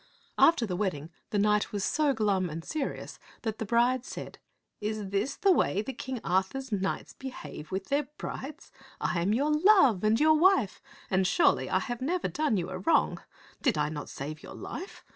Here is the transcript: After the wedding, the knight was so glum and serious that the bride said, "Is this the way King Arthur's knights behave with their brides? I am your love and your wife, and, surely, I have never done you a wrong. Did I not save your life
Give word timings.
After 0.39 0.65
the 0.65 0.75
wedding, 0.75 1.11
the 1.29 1.37
knight 1.37 1.71
was 1.71 1.83
so 1.85 2.11
glum 2.11 2.49
and 2.49 2.65
serious 2.65 3.19
that 3.43 3.59
the 3.59 3.67
bride 3.67 4.03
said, 4.03 4.39
"Is 4.79 5.09
this 5.09 5.35
the 5.35 5.51
way 5.51 5.83
King 5.83 6.19
Arthur's 6.23 6.71
knights 6.71 7.13
behave 7.13 7.71
with 7.71 7.89
their 7.89 8.07
brides? 8.17 8.71
I 8.99 9.21
am 9.21 9.31
your 9.31 9.51
love 9.51 10.03
and 10.03 10.19
your 10.19 10.33
wife, 10.33 10.81
and, 11.11 11.27
surely, 11.27 11.69
I 11.69 11.77
have 11.81 12.01
never 12.01 12.27
done 12.27 12.57
you 12.57 12.71
a 12.71 12.79
wrong. 12.79 13.21
Did 13.61 13.77
I 13.77 13.89
not 13.89 14.09
save 14.09 14.41
your 14.41 14.55
life 14.55 15.03